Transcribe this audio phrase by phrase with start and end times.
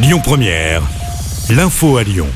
[0.00, 0.82] Lyon Première,
[1.50, 2.28] l'info à Lyon.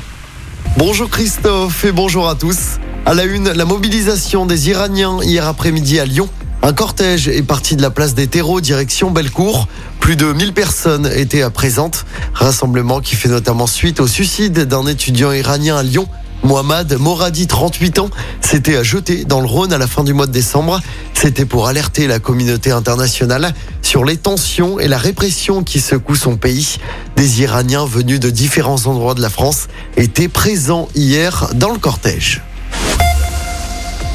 [0.79, 2.81] Bonjour Christophe et bonjour à tous.
[3.07, 6.29] À la une, la mobilisation des Iraniens hier après-midi à Lyon.
[6.63, 9.69] Un cortège est parti de la place des terreaux direction Bellecour.
[10.01, 12.05] Plus de 1000 personnes étaient présentes.
[12.35, 16.09] Rassemblement qui fait notamment suite au suicide d'un étudiant iranien à Lyon.
[16.43, 20.33] Mohamed Moradi, 38 ans, s'était jeté dans le Rhône à la fin du mois de
[20.33, 20.81] décembre.
[21.15, 26.37] C'était pour alerter la communauté internationale sur les tensions et la répression qui secouent son
[26.37, 26.79] pays.
[27.17, 32.43] Des Iraniens venus de différents endroits de la France étaient présents hier dans le cortège.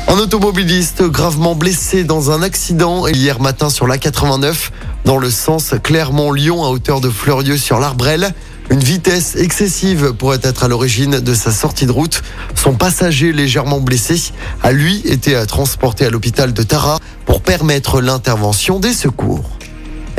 [0.10, 4.70] Un automobiliste gravement blessé dans un accident hier matin sur l'A89
[5.04, 8.34] dans le sens Clermont-Lyon à hauteur de Fleurieux sur l'Arbrelle.
[8.70, 12.24] Une vitesse excessive pourrait être à l'origine de sa sortie de route.
[12.56, 14.32] Son passager légèrement blessé
[14.64, 19.58] a lui été transporté à l'hôpital de Tara pour permettre l'intervention des secours.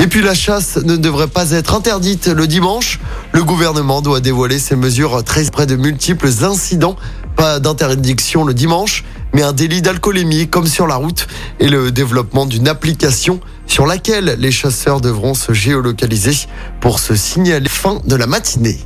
[0.00, 3.00] Et puis la chasse ne devrait pas être interdite le dimanche.
[3.32, 6.96] Le gouvernement doit dévoiler ses mesures très près de multiples incidents.
[7.38, 11.28] Pas d'interdiction le dimanche, mais un délit d'alcoolémie comme sur la route
[11.60, 16.48] et le développement d'une application sur laquelle les chasseurs devront se géolocaliser
[16.80, 18.80] pour se signaler fin de la matinée.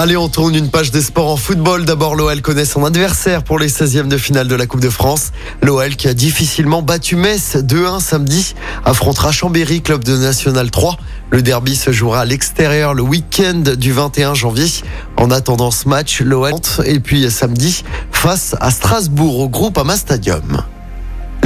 [0.00, 1.84] Allez, on tourne une page des sports en football.
[1.84, 5.32] D'abord, l'OL connaît son adversaire pour les 16e de finale de la Coupe de France.
[5.60, 10.98] L'OL qui a difficilement battu Metz 2-1 samedi affrontera Chambéry, club de National 3.
[11.32, 14.70] Le derby se jouera à l'extérieur le week-end du 21 janvier.
[15.16, 16.52] En attendant ce match, l'OL
[16.84, 20.62] et puis samedi face à Strasbourg au groupe Ama Stadium.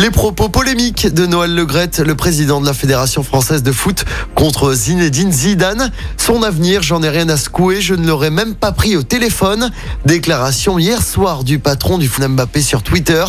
[0.03, 4.75] Les propos polémiques de Noël Legrette, le président de la Fédération française de foot, contre
[4.75, 5.93] Zinedine Zidane.
[6.17, 9.71] Son avenir, j'en ai rien à secouer, je ne l'aurais même pas pris au téléphone.
[10.05, 13.25] Déclaration hier soir du patron du foot Mbappé sur Twitter.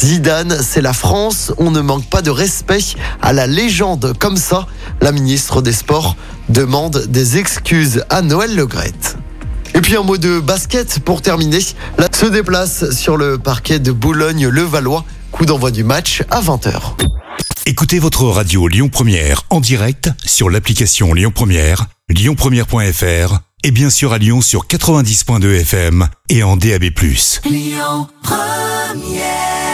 [0.00, 4.66] Zidane, c'est la France, on ne manque pas de respect à la légende comme ça.
[5.00, 6.16] La ministre des Sports
[6.48, 9.16] demande des excuses à Noël Legrette.
[9.74, 11.60] Et puis un mot de basket pour terminer.
[12.12, 15.04] Se déplace sur le parquet de Boulogne-le-Valois.
[15.36, 16.94] Coup d'envoi du match à 20h.
[17.66, 24.14] Écoutez votre radio Lyon Première en direct sur l'application Lyon Première, lyonpremière.fr et bien sûr
[24.14, 26.84] à Lyon sur 90.2 FM et en DAB+.
[27.44, 29.65] Lyon Première